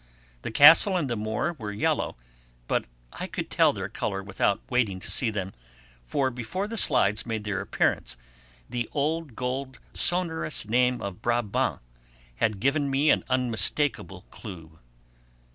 The 0.41 0.49
castle 0.49 0.97
and 0.97 1.07
the 1.07 1.15
moor 1.15 1.55
were 1.59 1.71
yellow, 1.71 2.15
but 2.67 2.85
I 3.13 3.27
could 3.27 3.51
tell 3.51 3.71
their 3.71 3.87
colour 3.87 4.23
without 4.23 4.59
waiting 4.67 4.99
to 4.99 5.11
see 5.11 5.29
them, 5.29 5.53
for 6.03 6.31
before 6.31 6.67
the 6.67 6.75
slides 6.75 7.23
made 7.27 7.43
their 7.43 7.61
appearance 7.61 8.17
the 8.67 8.89
old 8.93 9.35
gold 9.35 9.77
sonorous 9.93 10.67
name 10.67 11.03
of 11.03 11.21
Brabant 11.21 11.81
had 12.37 12.59
given 12.59 12.89
me 12.89 13.11
an 13.11 13.23
unmistakable 13.29 14.25
clue. 14.31 14.79